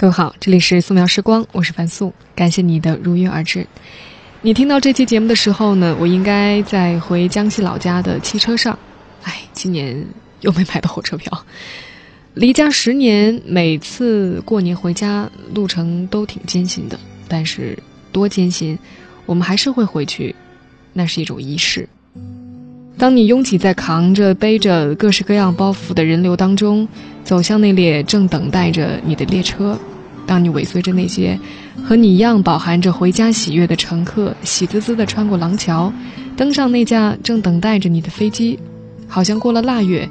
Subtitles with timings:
[0.00, 3.66] 各位好，这里是素描时光，我是樊素，感谢你的如约而至。
[4.42, 8.78] 你听到这期节目的时候呢，我应该在回江西老家的汽车上。
[9.24, 10.06] 哎，今年
[10.42, 11.44] 又没买到火车票。
[12.34, 16.96] 离家十年，每次过年回家路程都挺艰辛的，
[17.26, 17.76] 但是
[18.12, 18.78] 多艰辛，
[19.26, 20.32] 我们还是会回去，
[20.92, 21.88] 那是一种仪式。
[22.96, 26.86] 当你拥挤在扛着、背着各式各样包袱的人流当中，
[27.28, 29.76] 走向那列正等待着你的列车；
[30.26, 31.38] 当你尾随着那些
[31.84, 35.92] 和你一样饱含着回家喜悦的乘客，喜滋滋地穿过廊桥，
[36.38, 38.58] 登上那架正等待着你的飞机，
[39.06, 40.08] 好像过了腊月，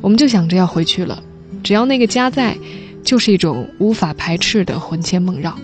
[0.00, 1.22] 我们就想着要回去了。
[1.62, 2.56] 只要那个家在，
[3.02, 5.54] 就是一种无法排斥的魂牵梦绕。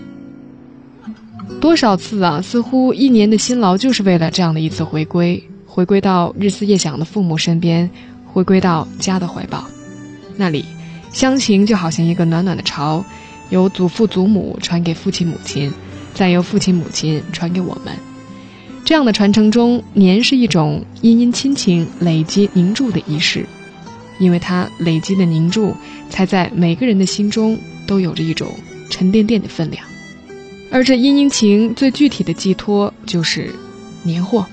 [1.59, 5.43] 多少次啊，似乎一年的辛劳就是为了这样的一次回归。
[5.65, 7.89] 回归到日思夜想的父母身边，
[8.31, 9.65] 回归到家的怀抱，
[10.37, 10.63] 那里
[11.13, 13.03] 乡情就好像一个暖暖的巢，
[13.49, 15.71] 由祖父祖母传给父亲母亲，
[16.13, 17.93] 再由父亲母亲传给我们。
[18.85, 23.45] 这样的传承中，年是一种殷殷亲情累积凝铸的仪式，
[24.19, 25.75] 因为它累积的凝铸，
[26.09, 28.47] 才在每个人的心中都有着一种
[28.89, 29.85] 沉甸甸的分量。
[30.71, 33.53] 而这殷殷情最具体的寄托，就是
[34.03, 34.45] 年货。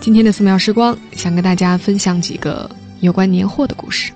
[0.00, 4.12] 今天的素描时光，想跟大家分享几个有关年货的故事。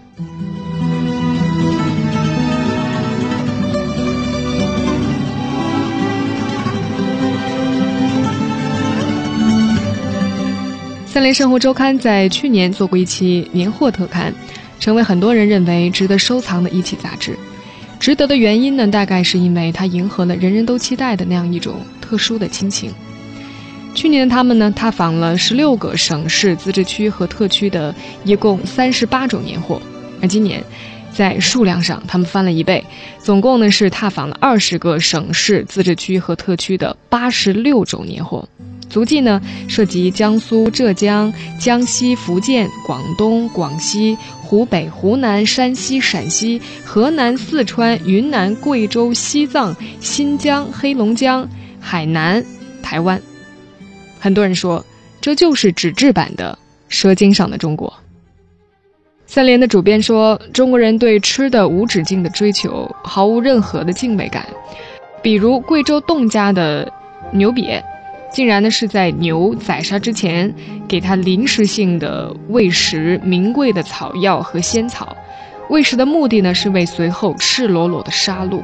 [11.13, 14.33] 三联生活周刊在去年做过一期年货特刊，
[14.81, 17.37] 成为很多人认为值得收藏的一期杂志。
[18.01, 22.91] 值得的原因呢，大概是因为它迎合了人人都期待的那样一种特殊的亲情。
[23.95, 29.83] 去年的他们呢，踏访了十六个省市自治区和特区的一共三十八种年货，
[30.23, 30.65] 而今年，
[31.13, 32.83] 在数量上他们翻了一倍，
[33.19, 38.49] 总共呢是踏访了二十个省市自治区和特区的八十六种年货，
[38.93, 51.49] 足迹呢涉及江苏、浙江、江西、福建、广东、广西、湖北、湖南、山西、陕西、河南、四川、云南、贵州、西藏、新疆、黑龙江、
[51.81, 52.45] 海南、
[52.83, 53.21] 台湾。
[54.21, 54.85] 很多人说，
[55.23, 56.57] 这就是纸质版的
[56.89, 57.89] 《舌尖上的中国》。
[59.27, 64.47] 三联的主编说，中国人对吃的无止境的追求，毫无任何的敬畏感。
[65.23, 66.93] 比如贵州侗家的
[67.33, 67.83] 牛瘪，
[68.33, 70.55] 竟然呢是在牛宰杀之前，
[70.89, 75.15] 给它临时性的喂食名贵的草药和仙草，
[75.69, 78.63] 喂食的目的呢是为随后赤裸裸的杀戮。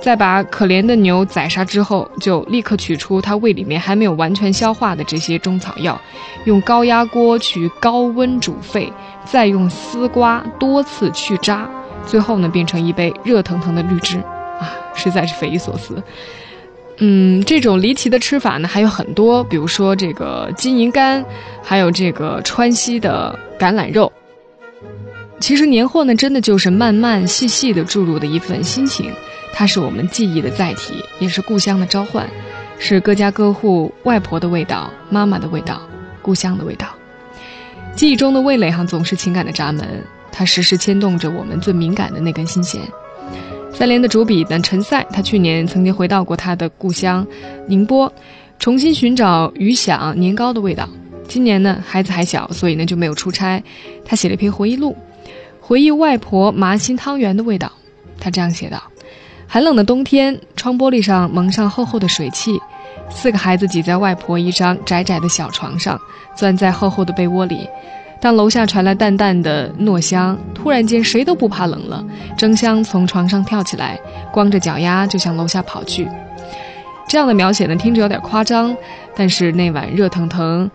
[0.00, 6.00] 在把可怜的牛宰杀之后，就立刻取出它胃里面还没有完全消化的这些中草药，
[6.44, 8.90] 用高压锅去高温煮沸，
[9.24, 11.68] 再用丝瓜多次去渣，
[12.06, 14.16] 最后呢变成一杯热腾腾的绿汁，
[14.58, 16.02] 啊，实在是匪夷所思。
[17.02, 21.24] 嗯，这种离奇的吃法呢还有很多，比如说这个金银肝，
[21.62, 24.12] 还有这个川西的橄榄肉。
[25.40, 29.10] 其实年货呢，真的就是慢慢细细的注入的一份心情。
[29.52, 32.28] 它是我们记忆的载体，也是故乡的召唤，
[32.78, 35.80] 是各家各户外婆的味道、妈妈的味道、
[36.20, 36.86] 故乡的味道。
[37.96, 42.80] 记忆中的味蕾哈，总是情感的闸门，它时时牵动着我们最敏感的那根心弦。
[43.72, 47.26] 三联的主笔呢，陈赛，他去年曾经回到过他的故乡
[47.66, 48.12] 宁波，
[48.58, 50.88] 重新寻找鱼响年糕的味道。
[51.26, 53.62] 今年呢，孩子还小，所以呢就没有出差。
[54.04, 54.94] 他写了一篇回忆录，
[55.60, 57.72] 回忆外婆麻心汤圆的味道。
[58.18, 58.82] 他这样写道。
[59.46, 62.60] 寒冷的冬天，窗玻璃上蒙上厚厚的水汽，
[63.08, 65.98] 四个孩子挤在外婆一张窄窄的小床上，
[66.36, 67.66] 钻在厚厚的被窝里。
[68.20, 72.04] 当楼下传来淡淡的糯香，突然间谁都不怕冷了，
[72.36, 73.98] 争相从床上跳起来，
[74.30, 76.06] 光着脚丫就向楼下跑去。
[77.08, 78.76] 这样的描写呢，听着有点夸张，
[79.16, 80.70] 但是那碗热腾腾。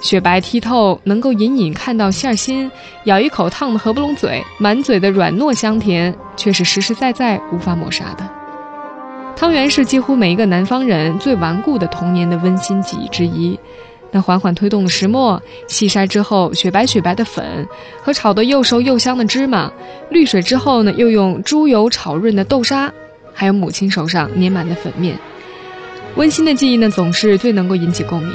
[0.00, 2.70] 雪白剔透，能够隐隐看到馅心，
[3.04, 8.28] 咬一口烫得合不拢嘴，满嘴的软糯香甜，却是实实在在无法抹杀的。
[9.36, 13.58] 汤圆是几乎每一个南方人最顽固的童年的温馨记忆之一。
[14.14, 17.66] 那缓缓推动的石磨，细筛之后雪白雪白的粉，
[18.00, 19.72] 和炒得又熟又香的芝麻，
[20.08, 22.92] 滤水之后呢，又用猪油炒润的豆沙，
[23.32, 25.18] 还有母亲手上捏满的粉面，
[26.14, 28.32] 温馨的记忆呢，总是最能够引起共鸣。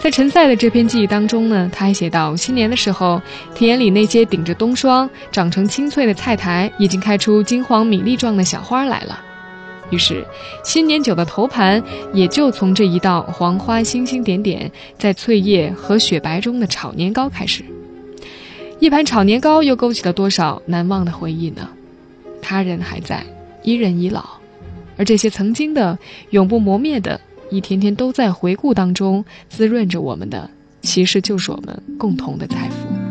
[0.00, 3.20] 在陈赛的这篇记忆当中呢，他还写到，新年的时候，
[3.54, 9.20] 田野里那些顶着冬霜、长成青翠的菜苔，已经开出金黄米粒状的小花来了。
[9.90, 10.24] 于是，
[10.64, 11.82] 新年酒的头盘
[12.12, 17.64] 也就从这一道黄花星星点点在翠叶和雪白中的炒年糕开始。
[18.80, 21.68] 一盘炒年糕又勾起了多少难忘的回忆呢？
[22.42, 23.24] 他人还在，
[23.62, 24.24] 一人已老，
[24.96, 25.98] 而这些曾经的、
[26.30, 27.20] 永不磨灭的，
[27.50, 30.50] 一天天都在回顾当中滋润着我们的，
[30.82, 33.03] 其实就是我们共同的财富。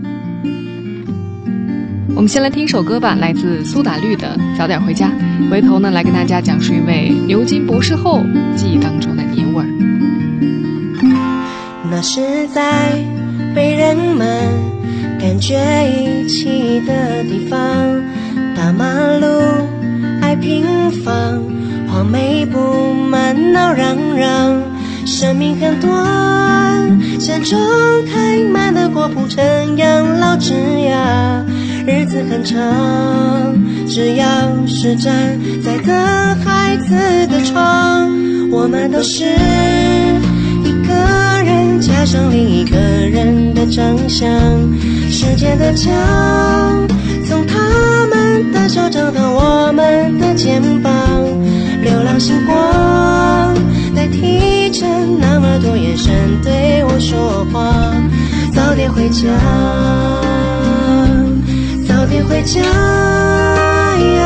[2.15, 5.11] 我们先来听一首歌吧，来自苏打绿的《早点回家》。
[5.49, 8.23] 回头呢，来跟大家讲述一位牛津博士后
[8.55, 9.67] 记忆当中的年味儿。
[11.89, 12.91] 那是在
[13.53, 14.27] 被人们
[15.19, 15.57] 感觉
[15.89, 17.57] 遗弃的地方，
[18.55, 18.85] 大马
[19.17, 19.27] 路
[20.21, 21.41] 爱平房，
[21.87, 24.61] 黄梅布满闹嚷嚷，
[25.05, 27.59] 生命很短，山中
[28.05, 29.43] 开满的果铺成
[29.77, 31.43] 养老枝桠。
[31.85, 32.57] 日子很长，
[33.87, 34.25] 只要
[34.65, 35.93] 是站在等
[36.43, 36.95] 孩子
[37.27, 38.09] 的窗，
[38.49, 39.25] 我们都是
[40.63, 40.93] 一个
[41.43, 44.29] 人加上另一个人的长相。
[45.09, 45.91] 时间的墙，
[47.27, 50.91] 从他们的手掌到我们的肩膀，
[51.81, 53.53] 流浪星光
[53.93, 54.85] 代替着
[55.19, 57.93] 那么多眼神对我说话，
[58.53, 59.27] 早点回家。
[62.21, 62.61] 回家
[63.99, 64.21] 呀！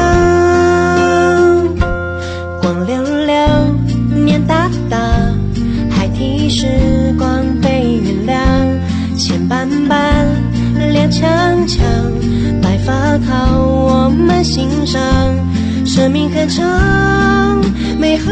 [2.62, 3.36] 光溜溜，
[4.16, 4.98] 面大大，
[5.90, 8.36] 孩提时光被原谅。
[9.18, 10.28] 钱斑斑，
[10.92, 11.86] 脸强强，
[12.62, 15.02] 白发靠我们欣赏。
[15.86, 17.62] 生命很长，
[17.98, 18.32] 美好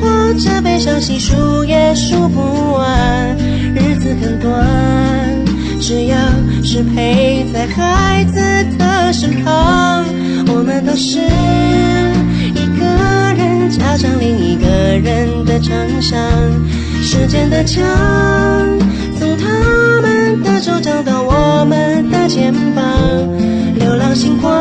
[0.00, 3.36] 或者悲伤，细数也数不完。
[3.74, 5.43] 日子很短。
[5.86, 6.16] 只要
[6.62, 8.40] 是陪在孩子
[8.78, 10.02] 的身旁，
[10.48, 11.18] 我们都是
[12.54, 12.86] 一个
[13.36, 16.18] 人加上另一个人的长相。
[17.02, 17.84] 时间的墙，
[19.18, 22.82] 从他们的手掌到我们的肩膀，
[23.74, 24.54] 流浪星光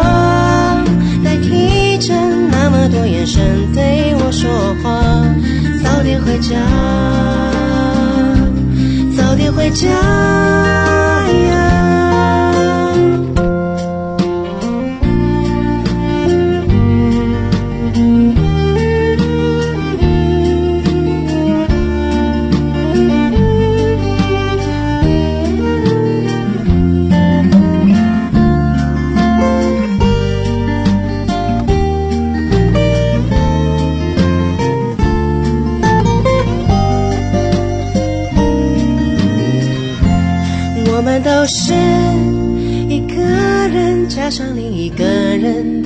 [1.24, 2.14] 代替着
[2.52, 3.42] 那么多眼神
[3.74, 5.24] 对我说话。
[5.82, 6.58] 早点回家，
[9.34, 11.73] 早点回家。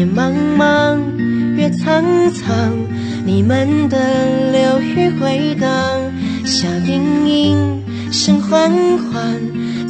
[0.00, 0.98] 天茫茫，
[1.56, 2.02] 月苍
[2.32, 2.72] 苍，
[3.26, 3.98] 你们的
[4.50, 5.68] 流语回荡。
[6.42, 9.38] 笑盈盈，声缓缓，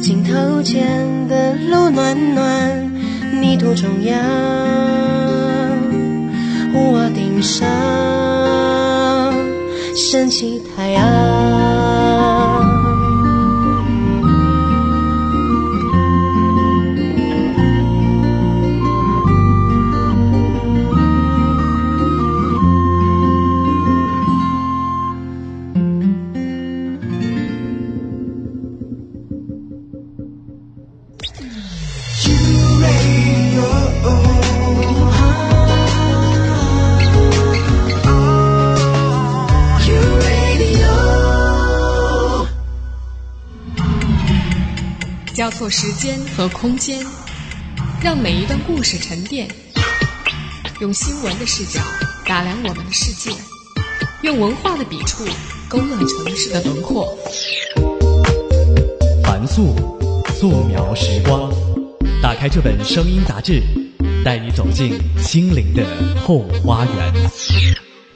[0.01, 0.99] 镜头前
[1.29, 2.91] 的路暖暖。
[3.41, 4.19] 泥土中央，
[6.73, 7.65] 屋瓦顶上
[9.95, 12.40] 升起太阳。
[45.41, 47.03] 交错时间和空间，
[47.99, 49.47] 让每一段故事沉淀。
[50.81, 51.81] 用新闻的视角
[52.27, 53.35] 打量我们的世界，
[54.21, 55.25] 用文化的笔触
[55.67, 57.17] 勾勒城市的轮廓。
[59.23, 59.73] 凡素，
[60.35, 61.51] 素描时光。
[62.21, 63.63] 打开这本声音杂志，
[64.23, 65.83] 带你走进心灵的
[66.23, 67.13] 后花园。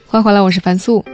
[0.06, 1.04] 欢迎回来，我是樊素。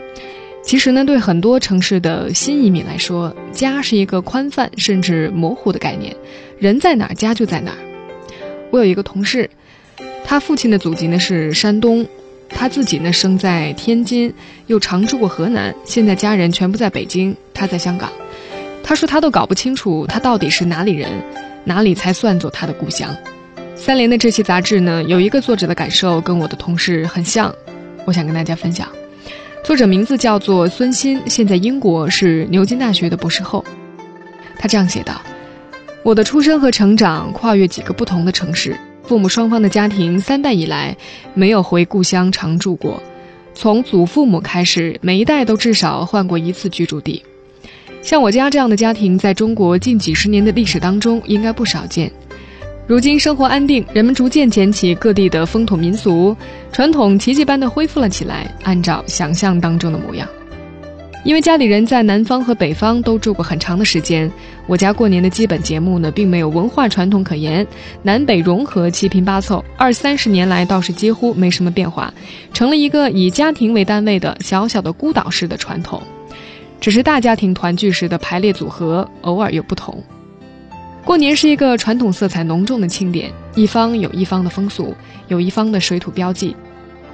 [0.72, 6.16] 其实呢，对很多城市的新移民来说，家是一个宽泛甚至模糊的概念。
[6.58, 7.72] 人在哪，家就在哪。
[8.70, 9.50] 我有一个同事，
[10.24, 12.06] 他父亲的祖籍呢是山东，
[12.48, 14.32] 他自己呢生在天津，
[14.66, 18.10] 又常住过河南，现在家人全部在北京，他在香港。
[18.82, 21.10] 他说他都搞不清楚他到底是哪里人，
[21.64, 23.14] 哪里才算作他的故乡。
[23.76, 27.54] 三联的这期杂志呢，有一个作者的感受跟我的同事很像，
[28.06, 28.88] 我想跟大家分享。
[29.62, 33.64] 作者名字叫做孙鑫，现在英国是牛津大学的博士后。
[34.59, 35.23] 他这样写道
[36.02, 40.97] ：“我的出生和成长跨越几个不同的城市，父母双方的家庭三代以来
[41.33, 43.00] 没有回故乡常住过。
[43.54, 47.25] 从祖父母开始，每一代都至少换过一次居住地。
[48.02, 52.11] 像我家这样的家庭，在中国近几十年的历史当中应该不少见。
[52.92, 56.37] 如今生活安定，人们逐渐捡起各地的风土民俗
[56.72, 60.28] 传统，奇迹般的恢复了起来，按照想象当中的模样。”
[61.25, 64.30] 因为家里人在南方和北方都住过很长的时间，
[64.66, 67.66] 我家过年的基本节目呢，并没有文化传统可言，
[68.02, 72.12] 南北融合，七拼八凑，二三十年来倒是几乎没什么变化，
[72.52, 76.02] 成了一个以家庭为单位的小小的孤岛式的传统。
[76.78, 80.04] 只是大家庭团聚时的排列组合偶尔有不同。
[81.04, 84.94] 过年是一个传统色彩浓重的庆典，一方有一方的风俗，
[85.26, 86.54] 有一方的水土标记。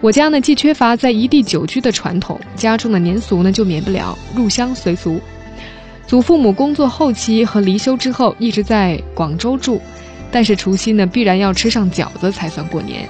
[0.03, 5.19] 我家呢，既缺乏在一地久居的传统，家中的年俗呢，就免不了入乡随俗。
[6.07, 9.81] 祖父母工作后期和离休之后一直在广州住，
[10.31, 13.09] 但是除夕呢，必然要吃上饺子才算过年。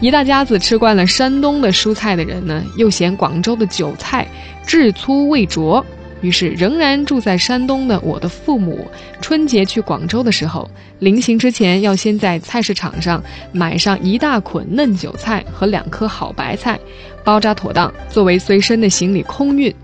[0.00, 4.28] 一大家子吃惯了山东的蔬菜的人呢，又嫌广州的韭菜
[4.66, 5.84] 质粗味浊。
[6.20, 8.86] 于是，仍然住在山东的我的父母，
[9.20, 13.22] 春节去广州的时候，临行之前要先在菜市场上
[13.52, 16.78] 买上一大捆嫩韭菜和两颗好白菜，
[17.24, 19.74] 包扎妥当，作为随身的行李空运。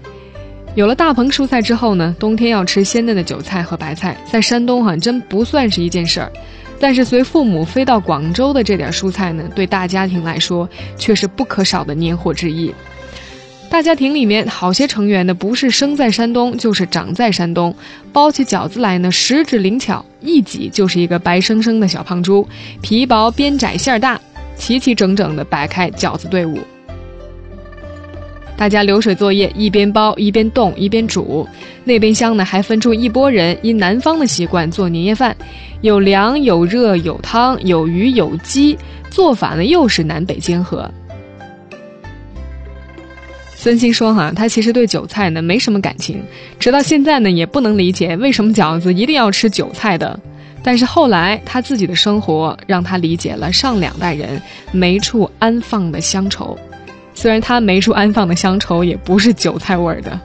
[0.75, 6.31] 有了大棚蔬菜之后呢，冬天要吃鲜嫩的韭菜和白菜，在山东哈真不算是一件事儿，
[6.78, 12.75] 但是随父母飞到广州的这点蔬菜呢，对大家庭来说却是不可少的年货之一。
[13.68, 17.75] 大家庭里面好些成员呢，不是生在山东，就是长在山东。
[18.12, 22.49] 包起饺子来呢，十指灵巧，一挤就是一个白生生的小胖猪，
[22.80, 24.18] 皮薄边窄馅儿大，
[24.56, 26.58] 齐齐整整的摆开饺子队伍。
[28.56, 31.46] 大家流水作业，一边包一边动一边煮。
[31.85, 35.37] 那边厢呢，还分出一拨人，因南方的习惯做年夜饭，
[35.82, 38.78] 有凉有热有汤有鱼有鸡，
[39.11, 40.90] 做法呢又是南北兼合。
[43.58, 46.22] 孙鑫说：“哈，他其实对韭菜呢没什么感情，
[46.60, 50.18] 直到现在呢也不能理解为什么饺子一定要吃韭菜的。
[50.62, 54.40] 但是后来他自己的生活让他理解了上两代人
[54.72, 56.56] 没处安放的乡愁，
[57.14, 60.20] 虽然他没处安放的乡愁也不是韭菜味儿的。”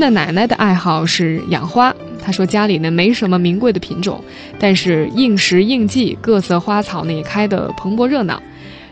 [0.00, 1.94] 的奶奶的爱好是养花。
[2.22, 4.24] 她说家里呢没什么名贵的品种，
[4.58, 8.42] 但是应时应季，各色花草呢也开得蓬勃热闹。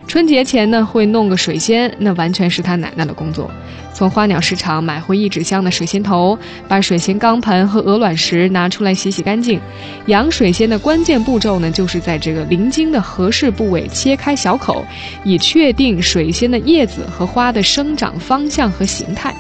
[0.07, 3.51] 春节前呢会弄个水仙，那完全是她奶奶的工作。
[3.93, 9.61] 从花鸟市场买回一纸箱的水仙头，把水仙缸盆和鹅卵石拿出来洗洗干净。
[10.07, 14.83] 养水仙的关键步骤呢，就是在这个鳞茎的合适部位切开小口，
[15.25, 19.35] 以确定水仙的叶子和花的生长方向和形态。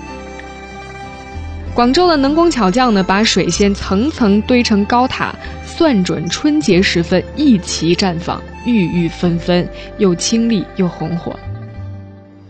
[1.78, 5.32] 广州的能工巧匠呢，把水仙层层堆成高塔，
[5.64, 9.64] 算准春节时分一齐绽放，郁郁纷纷，
[9.96, 11.38] 又清丽又红火。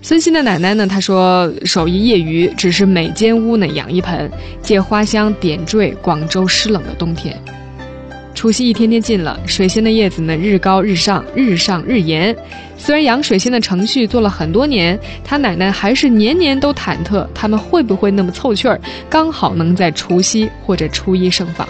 [0.00, 4.30] 孙鑫的奶奶呢，她说手艺业余，只是每间屋呢养一盆，
[4.62, 7.38] 借花香点缀广州湿冷的冬天。
[8.38, 12.36] 除夕一天天近了，水仙的叶子呢日高日上，日上日炎。
[12.76, 18.80] 虽然养水仙的程序做了很多年，他奶奶还是年年都忐忑，他们会不会那么凑趣儿，
[19.10, 21.68] 刚好能在除夕或者初一盛放。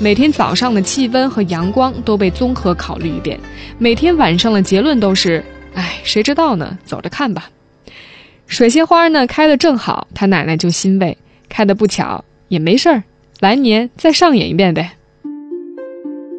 [0.00, 3.38] 每天早上的气温和阳光都被综合考虑一遍，
[3.78, 5.40] 每天晚上的结论都是：
[5.74, 6.76] 哎，谁知道呢？
[6.84, 7.48] 走着看吧。
[8.48, 11.16] 水仙花呢开的正好，他奶奶就欣慰；
[11.48, 13.04] 开的不巧也没事儿，
[13.38, 14.90] 来年再上演一遍呗。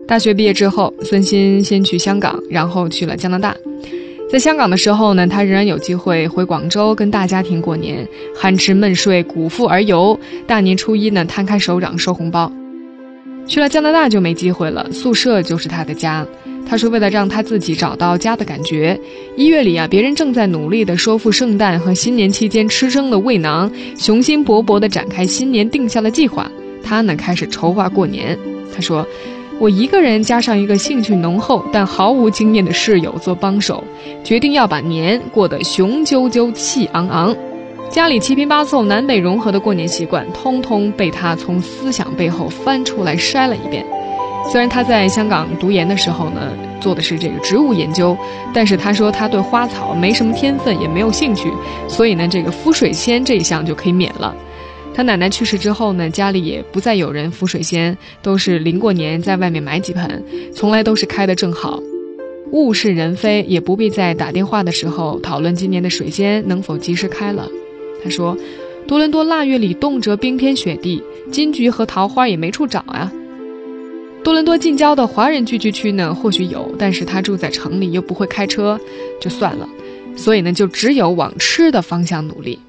[0.07, 3.55] 大学毕业之后，孙鑫先去香港，然后去了加拿大。
[4.29, 8.05] 在香港的时候呢，他仍然有机会回广州跟大家庭过年，
[8.37, 10.19] 酣吃闷睡，鼓腹而游。
[10.45, 12.51] 大年初一呢，摊开手掌收红包。
[13.47, 16.25] 去了加拿大就没机会了，宿舍就是他的家。
[16.67, 18.99] 他说，为了让他自己找到家的感觉，
[19.37, 26.51] 一月里啊，别人正在努力的说服圣诞和新年期间吃撑的胃囊，雄心勃勃地展开新年定下的计划。
[26.83, 28.37] 他呢，开始筹划过年。
[28.73, 29.05] 他说。
[29.61, 33.83] 我一个人加上一个兴趣浓厚但毫无经验的室友做帮手，
[34.23, 37.35] 决定要把年过得雄赳赳气昂昂。
[37.87, 43.85] 家里七拼八凑、南北融合的过年习惯，通通被他从思想背后翻出来筛了一遍。
[44.51, 46.41] 虽然他在香港读研的时候呢，
[46.79, 48.17] 做的是这个植物研究，
[48.51, 51.53] 但是他说他对花草没什么天分，也没有兴趣，
[51.87, 54.35] 所以呢，这个敷水仙这一项就可以免了。
[54.93, 61.81] 他奶奶去世之后呢，家里也不再有人扶水仙，都是临过年在外面买几盆，从来都是开的正好。
[62.51, 67.47] 物是人非，也不必在打电话的时候讨论今年的水仙能否及时开了。
[68.03, 68.37] 他说，
[68.85, 73.09] 多伦多腊月里动辄冰天雪地，金桔和桃花也没处找啊。
[74.23, 78.77] 多伦多近郊的华人聚居区呢，或许有，但是他住在城里又不会开车，
[79.21, 79.67] 就算了。
[80.17, 82.59] 所以呢，就只有往吃的方向努力。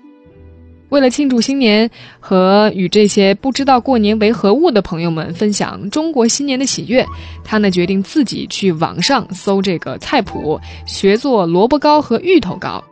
[0.93, 7.03] 为了庆祝新年和与这些不知道过年为何物的朋友们分享中国新年的喜悦，
[7.43, 12.85] 他呢决定自己去网上搜这个菜谱，学做萝卜糕和芋头糕。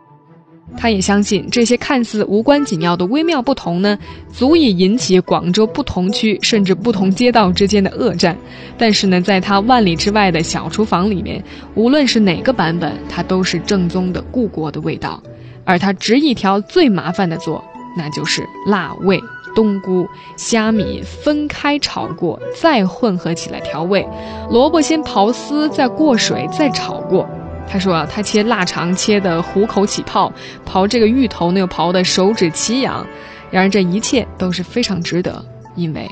[0.78, 3.98] 他也相信这些看似无关紧要的微妙不同呢，
[4.32, 8.34] 足以引起广州不同区甚至不同街道之间的恶战。
[8.78, 15.22] 但是呢，在他万里之外的小厨房里面，无论是哪个版本，它都是正宗的故国的味道。
[15.66, 17.62] 而他执一条最麻烦的做。
[17.96, 19.20] 那就是辣味、
[19.54, 24.08] 冬菇、虾米分开炒过，再混合起来调味。
[24.50, 27.28] 萝卜先刨丝，再过水，再炒过。
[27.68, 30.32] 他说啊，他切腊肠切的虎口起泡，
[30.66, 33.06] 刨这个芋头呢又刨的手指起痒。
[33.50, 35.44] 然而这一切都是非常值得，
[35.74, 36.08] 因为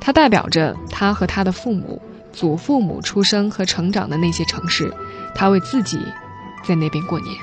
[0.00, 2.00] 它代表着他和他的父母、
[2.32, 4.92] 祖父母出生和成长的那些城市。
[5.34, 5.98] 他为自己
[6.62, 7.34] 在那边过年。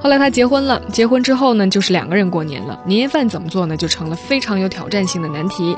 [0.00, 2.78] 后来他结婚了，结婚之后呢，就是两个人过年了。
[2.86, 3.76] 年夜饭怎么做呢？
[3.76, 5.76] 就成了非常有挑战性的难题。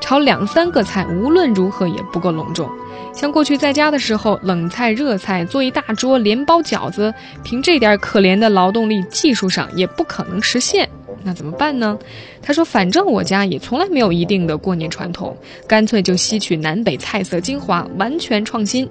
[0.00, 2.68] 炒两三个菜，无论如何也不够隆重。
[3.14, 7.12] 像过去在家的时候，冷菜热菜做一大桌，连包饺子，
[7.42, 10.88] 凭这点可怜的劳动力，技术上也不可能实现。
[11.24, 11.98] 那怎么办呢？
[12.42, 15.36] 他说：“反正我家也从来没有一定的过年传统，
[15.66, 18.86] 干脆就吸取南北菜色精华，完全创新。”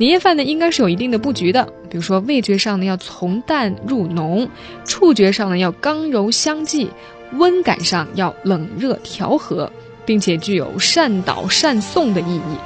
[0.00, 4.48] 年夜饭呢，应该是有一定的布局的，比如说味觉上呢要从淡入浓，
[4.86, 6.88] 触觉上呢要刚柔相济，
[7.32, 9.70] 温感上要冷热调和，
[10.06, 12.56] 并且具有善导善送的意义。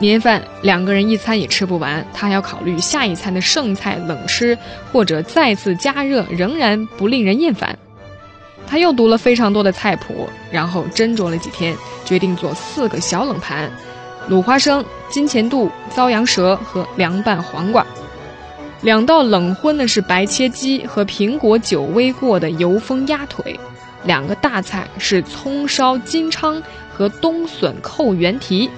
[0.00, 4.58] 年夜饭两个人一餐也吃不完，他还要考虑下一餐的剩菜冷吃
[4.90, 7.78] 或者再次加热仍然不令人厌烦。
[8.66, 13.70] 他又读了非常多的菜谱，然后斟酌了几天，决定做四个小冷盘。
[14.30, 17.84] 卤花生、金钱肚、糟羊舌和凉拌黄瓜，
[18.80, 23.58] 两道冷荤呢是白切鸡和苹果酒煨过的油封鸭腿，
[24.04, 28.70] 两个大菜是葱烧金鲳和冬笋扣圆蹄，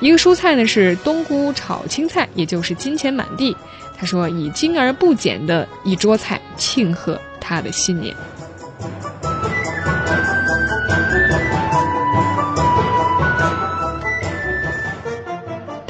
[0.00, 3.56] 一个蔬菜呢是冬菇炒青菜，也就是金钱满地。
[3.96, 8.14] 他说以精而不减的一桌菜庆贺他的新年。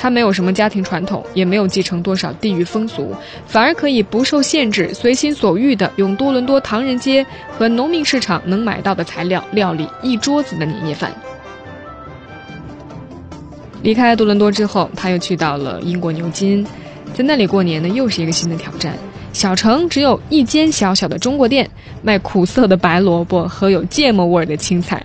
[0.07, 3.13] 他没有什么家庭传统，也没有继承多少地域风俗，
[3.45, 11.13] 反而可以不受限制、随心所欲地用多伦多唐人街和农民市场能买到的材料料理一桌子的年夜饭。
[13.83, 16.65] 离开多伦多之后，他又去到了英国牛津，
[17.13, 18.97] 在那里过年呢，又是一个新的挑战。
[19.33, 21.69] 小城只有一间小小的中国店，
[22.01, 25.05] 卖苦涩的白萝卜和有芥末味的青菜。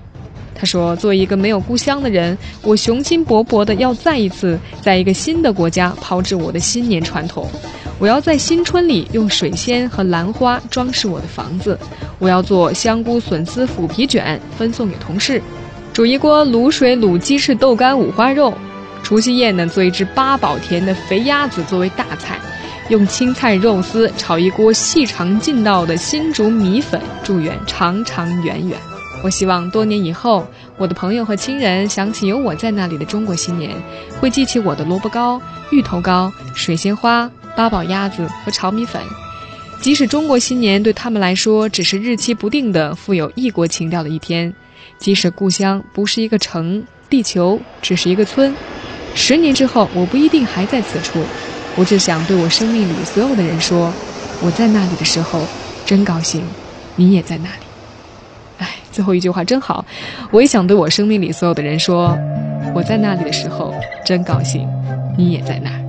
[0.54, 7.50] 他说：“作为一个没有故乡的人，我雄心勃勃地要再一次在一个新的国家炮制我的新年传统。
[7.98, 11.78] 我要在新春里用水仙和兰花装饰我的房子。
[12.20, 15.42] 我要做香菇笋丝腐皮卷分送给同事，
[15.94, 18.54] 煮一锅卤水卤鸡翅豆干五花肉。
[19.02, 22.40] 除夕夜呢，做一只八宝甜的肥鸭子作为大菜，
[22.90, 28.78] 用青菜肉丝炒一锅细长劲道的新竹米粉，祝愿长长远远。”
[29.24, 33.76] 我希望多年以后，我的朋友和亲人想起有我在那里的中国新年，
[34.20, 35.40] 会记起我的萝卜糕、
[35.72, 39.02] 芋头糕、水仙花、八宝鸭子和炒米粉。
[39.80, 44.54] 即使中国新年对他们来说只是日期不定的、富有异国情调的一天，
[44.98, 48.56] 即使故乡不是一个城，地球只是一个村，
[49.14, 51.24] 十年之后我不一定还在此处。
[51.76, 53.94] 我只想对我生命里所有的人说：
[54.40, 55.48] 我在那里的时候，
[55.86, 56.44] 真高兴，
[56.96, 57.71] 你也在那里。
[58.92, 59.86] 最后一句话真好，
[60.32, 62.18] 我也想对我生命里所有的人说：
[62.76, 63.74] 我在那里的时候
[64.06, 64.68] 真高兴，
[65.18, 65.80] 你也在那儿。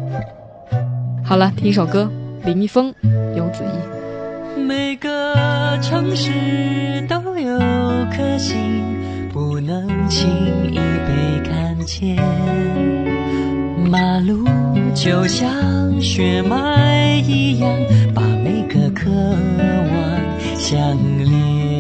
[1.25, 2.11] 好了，听一首歌，
[2.45, 2.95] 林一峰，
[3.37, 4.61] 游子意。
[4.61, 6.31] 每个城市
[7.09, 7.59] 都有
[8.11, 8.85] 颗心，
[9.33, 10.29] 不能轻
[10.71, 12.17] 易被看见。
[13.91, 14.47] 马路
[14.95, 15.49] 就像
[16.01, 17.69] 血脉一样，
[18.15, 21.72] 把每个渴望相连。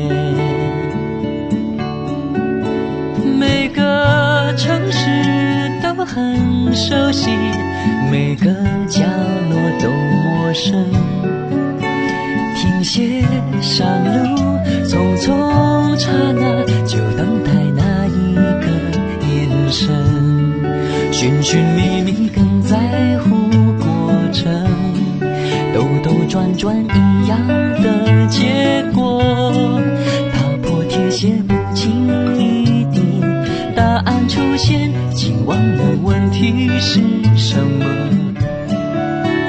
[6.04, 7.30] 很熟悉，
[8.10, 8.46] 每个
[8.88, 9.02] 角
[9.50, 10.84] 落都陌生。
[12.56, 13.22] 停歇
[13.60, 18.66] 上路，匆匆刹那，就等待那一个
[19.26, 19.88] 眼神。
[21.12, 22.76] 寻寻觅觅，更在
[23.20, 23.30] 乎
[23.78, 24.52] 过程，
[25.72, 27.38] 兜兜转转一样
[27.82, 29.41] 的结果。
[35.02, 37.00] 现，竟忘了问题是
[37.36, 37.84] 什么。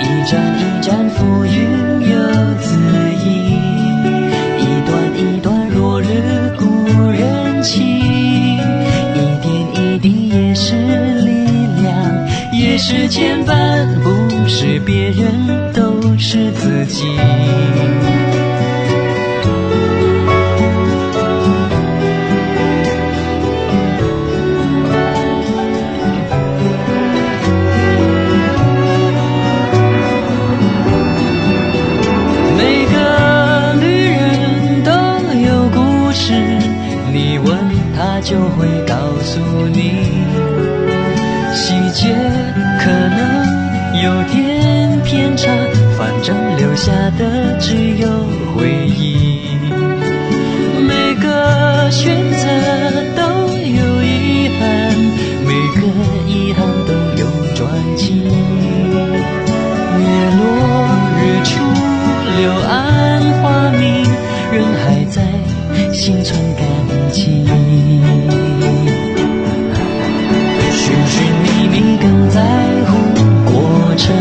[0.01, 1.51] 一盏一盏浮云
[2.09, 2.15] 游
[2.61, 2.77] 子
[3.23, 3.25] 意，
[4.59, 6.65] 一段一段落日故
[7.11, 8.57] 人情，一
[9.41, 10.75] 点一滴也是
[11.21, 11.29] 力
[11.81, 11.93] 量，
[12.53, 17.03] 也是牵绊，不是别人，都是自己。
[66.05, 66.65] 心存感
[67.13, 67.45] 激。
[70.69, 72.41] 寻寻觅觅，更在
[72.87, 72.91] 乎
[73.45, 73.53] 过
[73.95, 74.13] 程，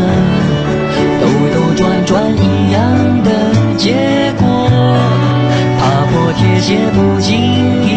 [1.19, 2.79] 兜兜转转一样
[3.25, 3.27] 的
[3.75, 4.45] 结果。
[5.77, 7.35] 踏破铁鞋不经
[7.83, 7.91] 意，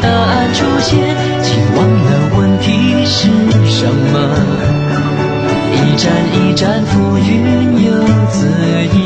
[0.00, 1.00] 答案出现，
[1.42, 3.28] 请忘了问题是
[3.66, 4.14] 什么。
[5.74, 7.90] 一站一站浮云又
[8.30, 8.46] 自
[8.94, 9.01] 意，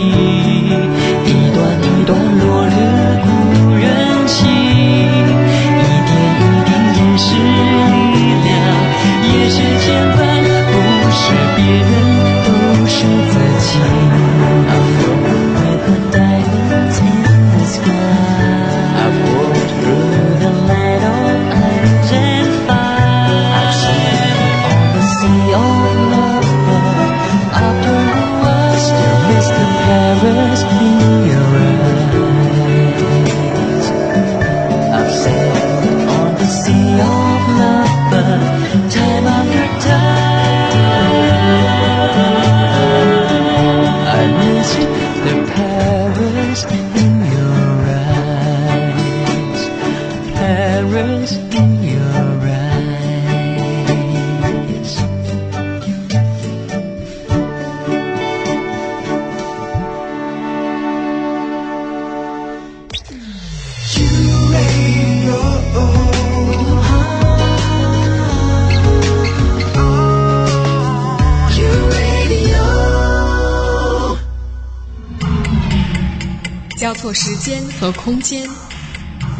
[76.96, 78.48] 错时间和空间，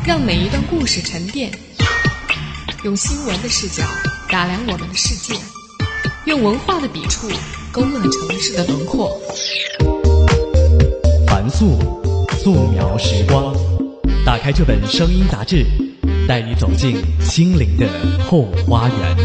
[0.07, 1.51] 让每一段故事沉淀。
[2.85, 3.83] 用新闻的视角
[4.31, 5.41] 打量我们的世界，
[6.27, 7.29] 用文化的笔触
[7.73, 9.19] 勾勒城市的轮廓。
[11.27, 11.79] 凡素，
[12.39, 13.57] 素描时光。
[14.25, 15.65] 打开这本声音杂志，
[16.29, 17.89] 带你走进心灵的
[18.23, 19.17] 后花园。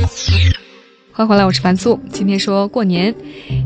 [1.12, 2.00] 欢迎回来，我是樊素。
[2.12, 3.14] 今天说过年，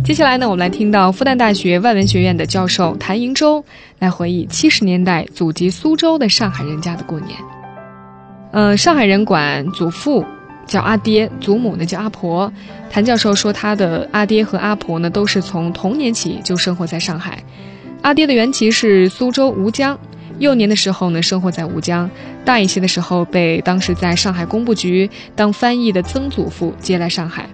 [0.06, 3.66] 接下来呢，我们来听到复旦大学外文学院的教授谭迎洲
[3.98, 7.32] 来回忆七十年代祖籍苏州的上海人家的过年。
[8.52, 10.24] 呃，上海人管祖父
[10.68, 12.54] 叫阿爹，祖母呢叫阿婆。
[12.88, 17.44] 谭教授说，他的阿爹和阿婆呢，都是从童年起就生活在上海。
[18.04, 19.98] 阿爹的原籍是苏州吴江，
[20.38, 22.08] 幼年的时候呢，生活在吴江；
[22.46, 27.50] 大一些的时候，被当时在上海工部局当翻译的曾祖父接来上海。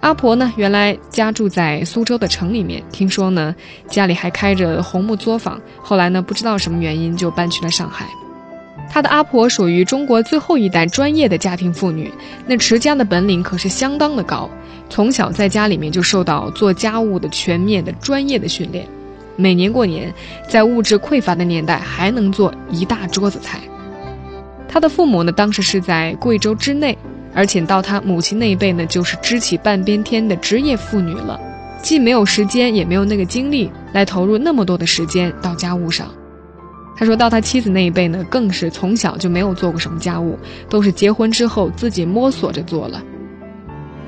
[0.00, 3.54] 阿婆呢，原来家住在苏州的城里面，听说呢，
[3.88, 8.06] 家里还开着红木作坊，后来呢，不知道什么原因就搬去了上海。
[8.90, 12.10] 他的阿婆属于中国最后一代专业的家庭妇女，
[12.46, 14.48] 那持家的本领可是相当的高，
[14.88, 18.86] 从小在家里面就受到做家务的全面的专业的训练。
[19.34, 20.14] 每年过年，
[20.48, 23.60] 在物质匮乏的年代，还能做一大桌子菜。
[24.68, 26.96] 他的父母呢，当时是在贵州之内，
[27.38, 31.38] 而且到他母亲那一辈呢，就是支起半边天的职业妇女了，
[31.80, 36.12] 既没有时间，也没有那个精力来投入那么多的时间到家务上。
[36.96, 40.36] 他说到他妻子那一辈呢，更是从小就没有做过什么家务，
[40.68, 43.00] 都是结婚之后自己摸索着做了。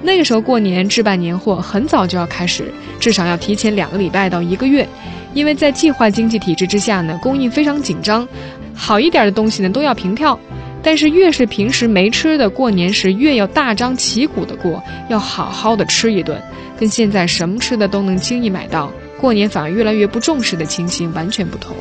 [0.03, 2.65] 那个时候过年置办年货很早就要开始，
[2.99, 4.89] 至少要提前两个礼拜到一个月，
[5.35, 8.27] 因为在计划经济体制之下呢，供应非常紧张，
[8.75, 10.37] 好一点的东西呢都要凭票，
[10.83, 16.41] 但是越是平时没吃的，过年时越要大张旗鼓的过，要好好的吃一顿，
[16.79, 18.91] 跟现在什么吃的都能轻易买到，
[19.21, 21.77] 过年反而越来越不重视的情形完全不同。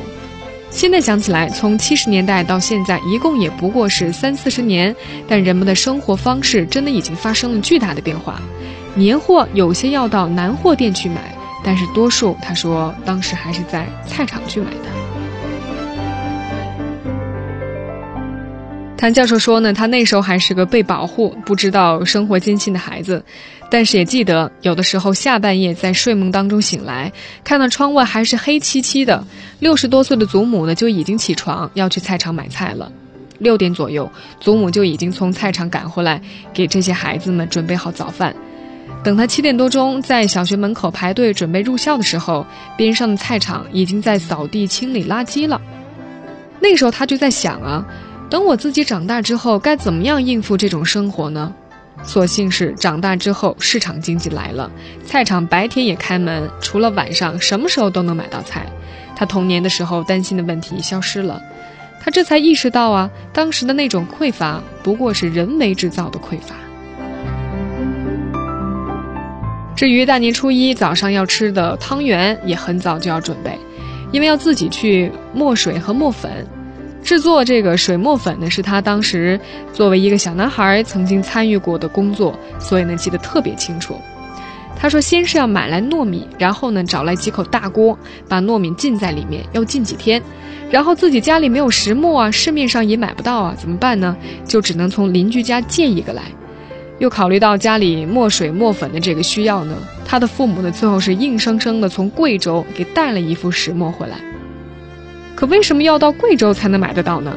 [0.70, 4.96] 现在想起来，从七十年代到现在，一共也不过是三四十年，
[5.28, 8.40] 但人们的生活方式真的已经发生了巨大的变化。
[8.94, 11.34] 年货有些要到南货店去买，
[11.64, 15.09] 但是多数他说当时还是在菜场去买的。
[19.00, 23.24] 谭教授说呢，他那时候还是个被保护、不知道生活艰辛的孩子，
[23.72, 27.10] 但是也记得有的时候下半夜在睡梦当中醒来，
[27.42, 29.26] 看到窗外还是黑漆漆的。
[29.60, 32.92] 六十多岁的祖母呢就已经起床要去菜场买菜了。
[33.38, 36.22] 六点左右，祖母就已经从菜场赶回来，
[36.54, 38.36] 给这些孩子们准备好早饭。
[39.02, 45.62] 等他七点多钟在小学门口排队准备入校的时候，边上的菜场已经在扫地清理垃圾了。
[46.60, 47.88] 那时候他就在想啊。
[48.30, 51.54] 等我自己长大之后，该怎么样应付这种生活呢？
[52.04, 54.72] 所幸是长大之后，市场经济来了，
[55.04, 58.68] 菜场白天也开门，除了晚上，什么时候都能买到菜。
[59.15, 61.42] 他童年的时候担心的问题消失了，
[62.00, 66.56] 他这才意识到啊，当时的那种匮乏不过是人为制造的匮乏。
[69.76, 73.58] 至于大年初一早上要吃的汤圆，也很早就要准备，
[74.12, 76.48] 因为要自己去磨水和磨粉。
[77.10, 79.39] 制作这个水磨粉呢，是他当时
[79.74, 84.00] 作为一个小男孩曾经参与过的工作，所以呢记得特别清楚。
[84.76, 90.22] 他说，先是要买来糯米，然后呢找来几口大锅，把糯米浸在里面，要浸几天。
[90.69, 94.15] 然后自己家里没有石磨啊，市面上也买不到啊，怎么办呢？
[94.45, 96.22] 就只能从邻居家借一个来。
[97.00, 104.29] 又考虑到家里磨水墨粉的这个需要呢，他的父母呢最后是硬生生的从贵州给带了一副石磨回来。
[105.39, 107.34] 可为什么要到贵州才能买得到呢？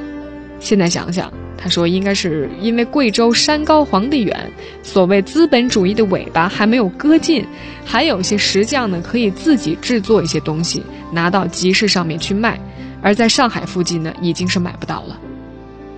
[0.58, 4.50] 现在想想，他说应该是因为贵州山高皇帝远，
[4.82, 7.46] 所谓资本主义的尾巴还没有割尽，
[7.84, 12.58] 还有些石匠呢可以自己制作一些东西拿到集市上面去卖，
[13.00, 15.16] 而在上海附近呢已经是买不到了。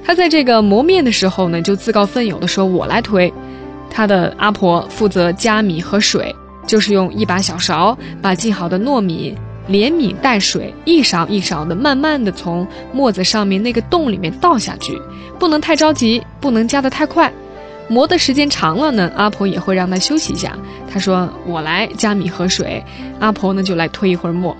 [0.04, 3.32] 他在这个磨面的时候呢，就自告奋勇的说：“我来推。”
[3.88, 6.36] 他的阿婆负责加米和水，
[6.66, 9.34] 就是用一把小勺把浸好的糯米。
[9.66, 15.00] 连米带水，一勺一勺的，慢慢的从磨子上面那个洞里面倒下去，
[15.38, 17.32] 不能太着急，不能加的太快。
[17.88, 20.56] 磨的时间长了呢，阿婆也会让他休息一下。
[20.90, 22.82] 他说：“我来加米和水，
[23.20, 24.56] 阿婆呢就来推一会儿磨。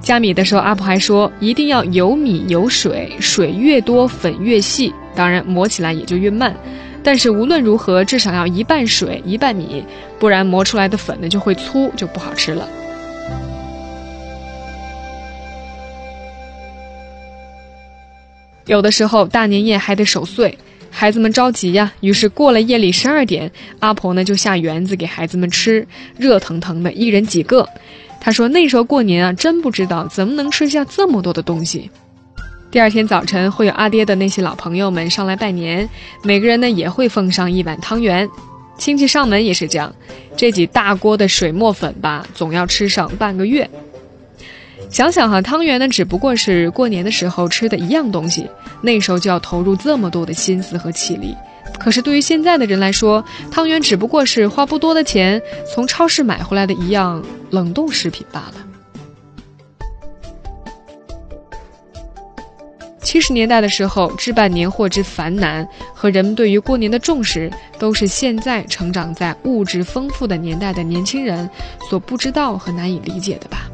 [0.00, 6.54] 加米的时候，阿婆还说一定要有米有水，水越多粉越细，当然磨起来也就越慢。
[7.02, 9.84] 但是无论如何，至少要一半水一半米，
[10.20, 12.68] 不然磨出来的粉呢就会粗，就不好吃了。”
[18.68, 20.56] 有的时候大年夜还得守岁，
[20.90, 21.90] 孩子们着急呀。
[22.00, 23.50] 于是过了夜里十二点，
[23.80, 25.86] 阿婆呢就下园子给孩子们吃
[26.18, 27.66] 热腾腾的，一人几个。
[28.20, 31.90] 他说那时候过年啊，真不知道怎么能吃下这么多的东西。
[32.70, 35.88] 第二天早晨会有阿爹的那些老朋友们上来拜年，
[36.22, 38.28] 每个人呢也会奉上一碗汤圆。
[38.76, 39.92] 亲戚上门也是这样，
[40.36, 43.68] 这几大锅的水磨粉吧，总要吃上半个月。
[44.90, 48.48] 想想哈，汤圆呢，只不过是过年的时候吃的一样东西，
[48.80, 51.36] 那时候就要投入这么多的心思和气力。
[51.78, 55.40] 可是对于现在的人来说，汤圆只不过是花不多的钱
[55.72, 58.54] 从超市买回来的一样冷冻食品罢了。
[63.00, 71.48] 七十年代的时候，置办年货之繁难和人们对于过年的重视，都是现在成长在物质丰富的年代的年轻人
[71.88, 73.70] 所不知道和难以理解的吧。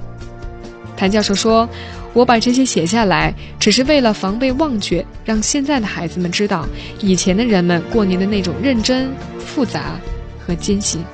[0.97, 1.69] 谭教授说
[2.15, 6.67] ：“我把这些写下来，只是为了防备忘却，让现在的孩子们知道
[7.01, 9.99] 以前的人们过年的那种认真、复杂
[10.39, 11.05] 和艰辛。”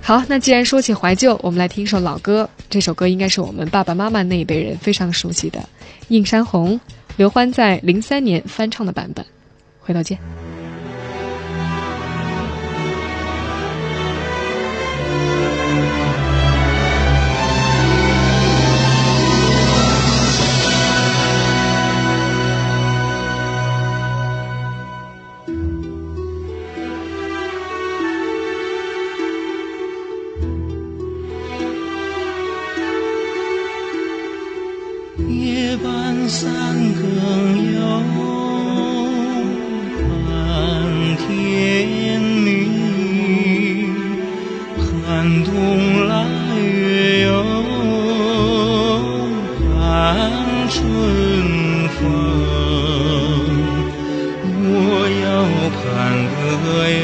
[0.00, 2.48] 好，那既然说起怀旧，我们来听一首老歌。
[2.68, 5.58] 这首歌应该是我们爸爸妈妈那一辈人非常熟悉的
[6.08, 6.78] 《映山红》，
[7.16, 9.24] 刘欢在零三年翻唱的版本。
[9.80, 10.18] 回头见。
[45.44, 45.50] 冬
[46.06, 46.12] 腊
[46.60, 47.28] 月又
[49.72, 49.72] 盼
[50.68, 50.74] 春
[51.94, 51.98] 风，
[54.60, 54.68] 我
[55.24, 55.26] 要
[55.80, 55.82] 盼
[56.52, 56.54] 得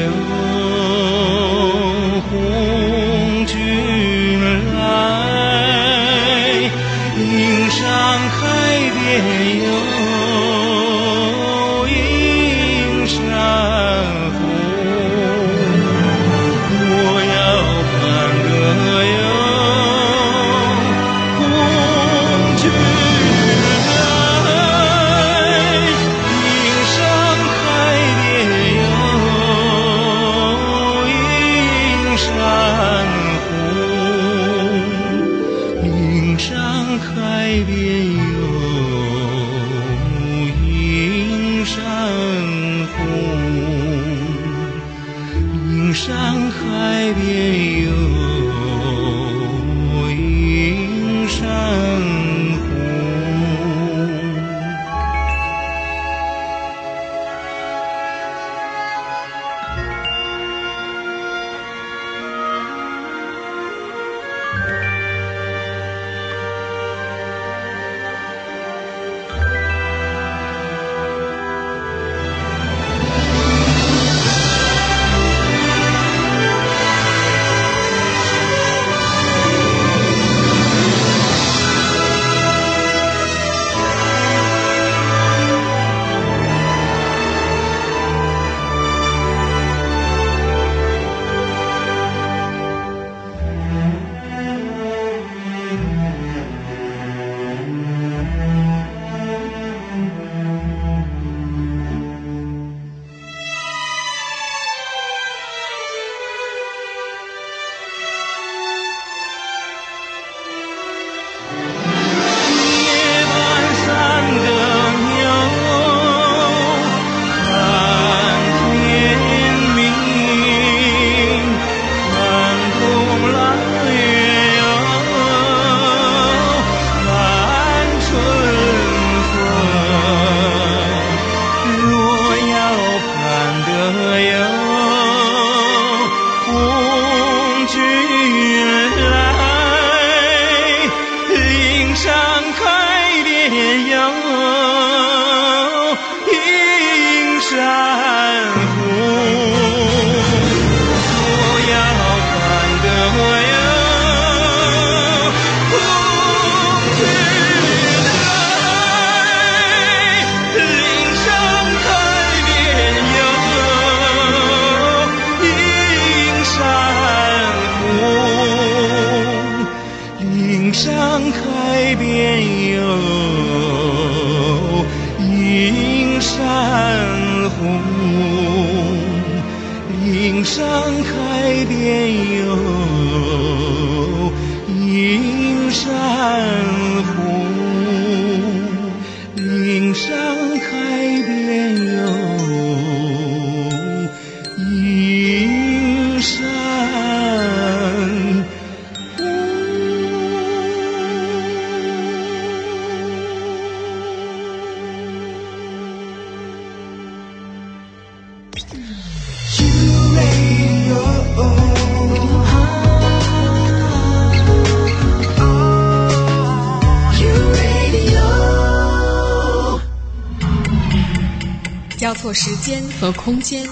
[222.33, 223.67] 时间和空间，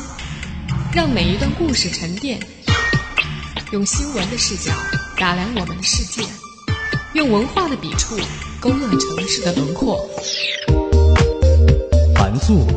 [0.93, 2.39] 让每一段故事沉淀。
[3.71, 4.73] 用新闻的视角
[5.17, 6.23] 打量我们的世界，
[7.13, 8.17] 用文化的笔触
[8.59, 9.99] 勾勒城市的轮廓。
[12.15, 12.67] 凡素，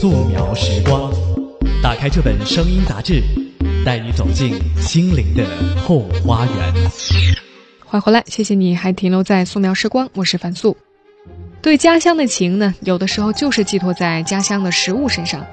[0.00, 1.12] 素描时光。
[1.82, 3.22] 打开这本声音杂志，
[3.84, 5.44] 带你走进心灵的
[5.86, 6.90] 后花园。
[7.84, 10.76] 欢迎回来，谢谢你还停留在素描时光，我是樊素。
[11.68, 15.44] 对家乡的情呢，有的时候就是寄托在家乡的食物身上。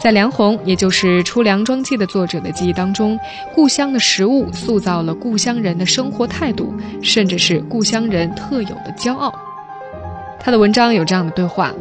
[0.00, 3.18] 在梁鸿，也就是《出梁庄记》的作者的记忆当中，
[3.56, 9.34] 故乡的食物塑造了故乡人的生活态度，甚至是故乡人特有的骄傲。
[10.38, 11.74] 他的文章有这样的对话：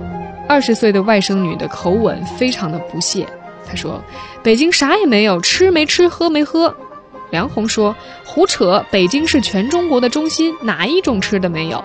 [0.49, 3.27] 二十岁的外甥女的口吻非常的不屑。
[3.69, 4.03] 她说
[4.41, 6.75] ：“北京啥也没有，吃没吃，喝没喝。”
[7.29, 11.83] 梁鸿说：“胡扯，北京是全中国的中心，哪一种吃的没有？”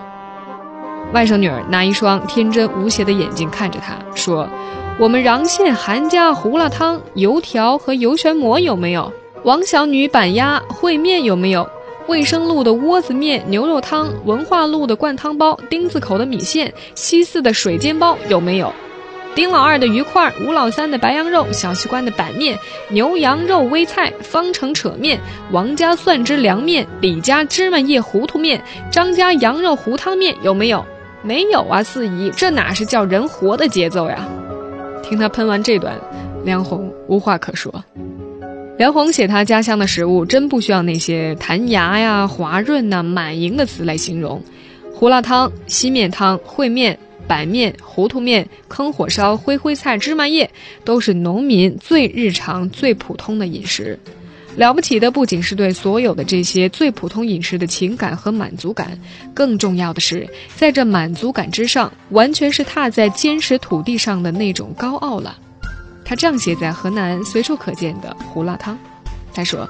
[1.12, 4.48] 外甥女儿拿一双天真无邪的眼睛看着他，说
[4.98, 9.12] ：“我们穰县韩家胡辣汤、油条和油旋馍有没有？”
[9.44, 11.68] 王小女板鸭烩面有没有？
[12.06, 18.72] 卫生路的窝子面牛肉汤，文化路的灌汤包，丁字口的米线，西四的水煎包有没有？
[19.34, 22.58] 丁老二的鱼块，吴老三的白羊肉，小西关的板面，
[22.88, 30.84] 牛羊肉微菜，方城扯面，王家蒜汁凉面，李家芝麻叶糊涂面，张家羊肉糊汤面有没有？
[31.23, 34.29] 没有啊，四姨，这哪是叫人活的节奏呀？
[35.03, 35.99] 听他喷完这段，
[36.45, 37.85] 梁红无话可说。
[38.77, 44.43] 梁红写他家乡的食物，真不需要那些弹牙呀、滑润呐、满盈的词来形容。
[44.93, 46.99] 胡辣汤、稀面汤、烩面。
[47.25, 50.51] 板面、糊涂面、坑火烧、灰灰菜、芝麻叶，
[50.85, 53.97] 都是农民最日常、最普通的饮食。
[54.57, 58.98] 了不起的不仅是对所有的这些最普通饮食的情感和满足感，
[59.34, 65.36] 更重要的是，在这满足感之上，完全是踏在坚实土地上的那种高傲了。
[66.05, 68.78] 他这样写在河南随处可见的胡辣汤，
[69.32, 69.68] 他说。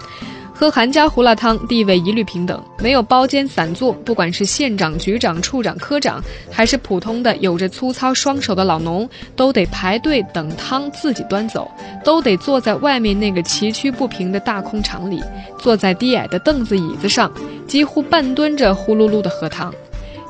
[0.63, 3.93] 喝韩家胡辣汤，地位一律平等，没有包间散坐。
[3.93, 11.69] 不管是县长、局长、处长、科长，还是普通的有着粗糙双手的老农，都得排队等汤自己端走，
[12.05, 15.21] 都得坐在外面那个崎岖不平的大空场里，
[15.59, 17.33] 坐在低矮的凳子椅子上，
[17.67, 19.75] 几乎半蹲着呼噜噜的喝汤。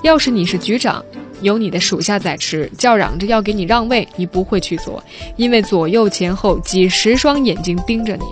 [0.02, 1.04] 要是你是局长，
[1.42, 5.04] 有你的属下在吃，叫嚷着要给你让位，你不会去做，
[5.36, 8.22] 因为左右前后几十双眼睛盯着你。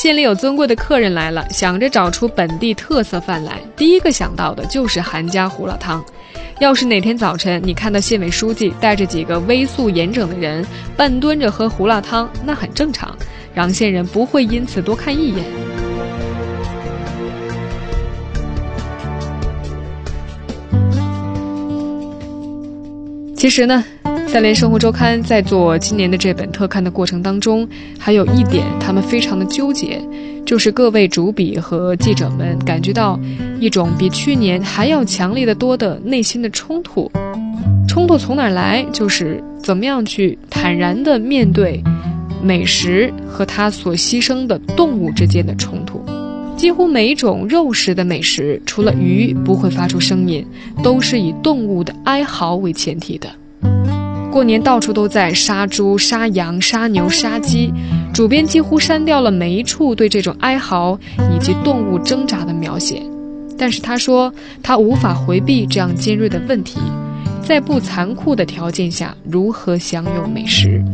[0.00, 6.04] 县里有尊贵的客人来了，想着找出本地特色饭来，第一个想到的就是韩家胡辣汤。
[6.60, 10.64] 要是哪天早晨你看到县委书记带着几个微素严整的人
[10.96, 13.12] 半蹲着喝胡辣汤，那很正常，
[13.56, 15.44] 穰县人不会因此多看一眼。
[23.36, 23.84] 其实呢。
[24.30, 27.66] 三联生活周刊在做今年的这本特刊的过程当中，
[27.98, 29.98] 还有一点他们非常的纠结，
[30.44, 33.18] 就是各位主笔和记者们感觉到
[33.58, 37.10] 一种比去年还要强烈的多的内心的冲突。
[37.88, 38.84] 冲突从哪儿来？
[38.92, 41.82] 就是怎么样去坦然的面对
[42.42, 46.04] 美食和它所牺牲的动物之间的冲突。
[46.54, 50.46] 几乎每一种肉食的美食，除了鱼不会发出声音，
[50.82, 53.26] 都是以动物的哀嚎为前提的。
[54.38, 57.74] 过年到处都在杀猪、杀羊、杀牛、杀鸡，
[58.14, 60.96] 主编几乎删掉了每一处对这种哀嚎
[61.34, 63.02] 以及动物挣扎的描写。
[63.58, 64.32] 但是他说，
[64.62, 66.78] 他无法回避这样尖锐的问题：
[67.42, 70.84] 在不残酷的条件下，如何享有美食？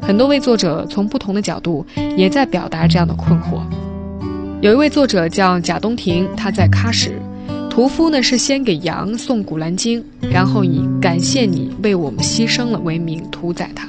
[0.00, 1.84] 很多位作者从不同的角度
[2.16, 3.60] 也在表达这样的困惑。
[4.62, 7.12] 有一位作者叫贾东亭，他在喀什。
[7.78, 13.88] 屠夫呢是先给羊送古兰经，然后以感谢你为我们牺牲了为名屠宰它。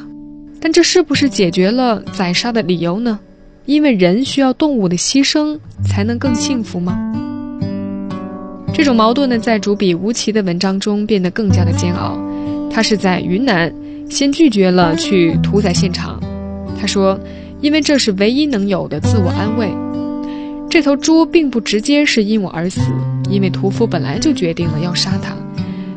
[0.62, 3.20] 但这是不是解决了宰杀的理由呢？
[3.66, 7.00] 因为人需要动物的牺牲才能更幸福吗？
[8.72, 12.16] 这种矛盾呢，在主笔吴奇的文章中变得更加的煎熬。
[12.70, 13.74] 他是在云南
[14.08, 16.22] 先拒绝了去屠宰现场，
[16.80, 17.20] 他说，
[17.60, 19.68] 因为这是唯一能有的自我安慰。
[20.70, 22.82] 这头猪并不直接是因我而死。
[23.30, 25.36] 因为屠夫本来就决定了要杀他，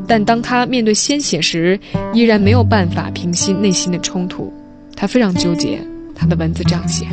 [0.07, 1.78] 但当他面对鲜血时，
[2.12, 4.53] 依然没有办法平息内心的冲突。
[4.95, 5.78] 他非常纠结。
[6.14, 7.07] 他的文字这样写：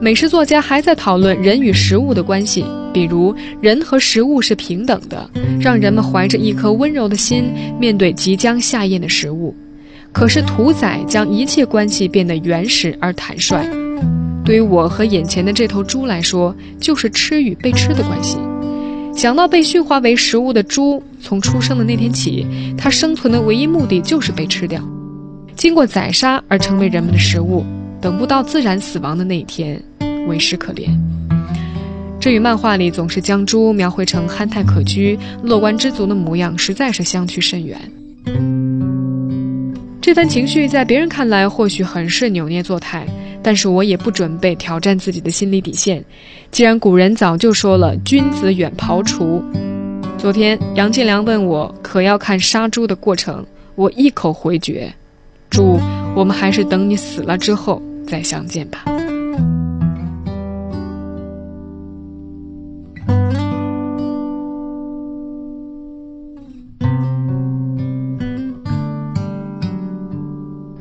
[0.00, 7.44] 美食作家还在讨论人与食物的关系，比如人和食物是平等的，让人们怀着一颗温柔的心
[7.80, 9.54] 面对即将下咽的食物。
[10.12, 13.64] 可是屠宰将一切关系变得原始而坦率。
[14.44, 18.36] 对于我和眼前的这头猪来说，就是吃与被吃的关系。
[19.16, 22.46] 想到被驯化为食物的猪，从出生的那天起，
[22.76, 24.78] 它生存的唯一目的就是被吃掉，
[25.56, 27.64] 经过宰杀而成为人们的食物，
[27.98, 29.82] 等不到自然死亡的那一天，
[30.28, 30.90] 为时可怜。
[32.20, 37.80] 这与漫画里总是将猪描绘成憨态可掬、乐观知足的模样，实在是相去甚远。
[40.02, 43.06] 这番情绪在别人看来或许很是扭捏作态。
[43.46, 46.04] 但是我也不准备挑战自己的心理底线，
[46.50, 49.40] 既然古人早就说了“君子远庖厨”。
[50.18, 54.92] 昨天杨建良问我可要看杀猪的过程，我一口回绝
[55.48, 55.78] ：“猪，
[56.16, 58.84] 我们还是等你死了之后再相见吧。”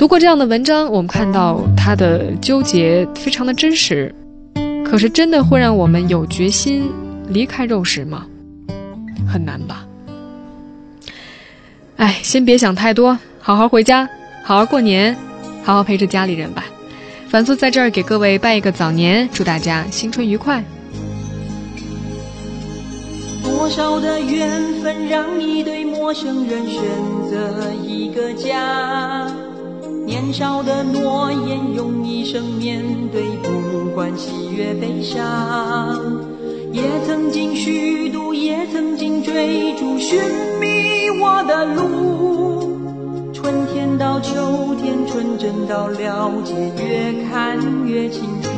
[0.06, 4.14] 读过这样的文章，我们看到他的纠结非常的真实。
[4.86, 6.92] 可是，真的会让我们有决心
[7.28, 8.28] 离开肉食吗？
[9.28, 9.84] 很难吧。
[11.96, 14.08] 哎，先别想太多，好好回家，
[14.44, 15.18] 好好过年，
[15.64, 16.66] 好好陪着家里人吧。
[17.28, 20.64] 凡素在这儿给各位拜一个早年，祝大家新春愉快。
[23.44, 26.84] 多少的缘分让一对陌生人选
[27.28, 29.26] 择一个家？
[30.06, 32.82] 年少的诺言用一生面
[33.12, 35.20] 对，不管喜悦悲伤。
[36.72, 40.20] 也曾经虚度，也曾经追逐，寻
[40.60, 43.32] 觅我的路。
[43.34, 48.50] 春天到秋天，纯真到了解，越看越清楚。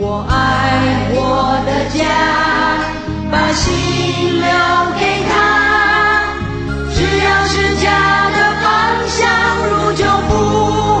[0.00, 2.02] 我爱我的家，
[3.30, 3.66] 把心
[4.40, 4.48] 留
[4.98, 5.36] 给他。
[6.94, 8.30] 只要是家
[8.88, 10.97] 长相如旧不